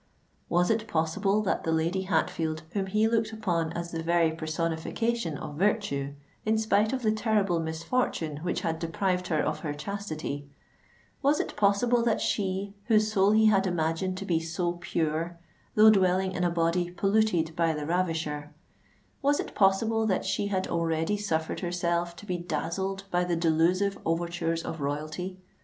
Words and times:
Was 0.49 0.71
it 0.71 0.87
possible 0.87 1.43
that 1.43 1.63
the 1.63 1.71
Lady 1.71 2.01
Hatfield 2.05 2.63
whom 2.71 2.87
he 2.87 3.07
looked 3.07 3.31
upon 3.31 3.71
as 3.73 3.91
the 3.91 4.01
very 4.01 4.31
personification 4.31 5.37
of 5.37 5.57
virtue, 5.59 6.15
in 6.43 6.57
spite 6.57 6.91
of 6.91 7.03
the 7.03 7.11
terrible 7.11 7.59
misfortune 7.59 8.37
which 8.37 8.61
had 8.61 8.79
deprived 8.79 9.27
her 9.27 9.39
of 9.39 9.59
her 9.59 9.75
chastity,—was 9.75 11.39
it 11.39 11.55
possible 11.55 12.01
that 12.01 12.19
she, 12.19 12.73
whose 12.85 13.11
soul 13.13 13.29
he 13.29 13.45
had 13.45 13.67
imagined 13.67 14.17
to 14.17 14.25
be 14.25 14.39
so 14.39 14.71
pure, 14.73 15.37
though 15.75 15.91
dwelling 15.91 16.31
in 16.31 16.43
a 16.43 16.49
body 16.49 16.89
polluted 16.89 17.55
by 17.55 17.71
the 17.71 17.85
ravisher,—was 17.85 19.39
it 19.39 19.53
possible 19.53 20.07
that 20.07 20.25
she 20.25 20.47
had 20.47 20.65
already 20.67 21.15
suffered 21.15 21.59
herself 21.59 22.15
to 22.15 22.25
be 22.25 22.39
dazzled 22.39 23.03
by 23.11 23.23
the 23.23 23.35
delusive 23.35 23.99
overtures 24.03 24.63
of 24.65 24.81
royalty? 24.81 25.37